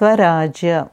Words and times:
Swarajya 0.00 0.88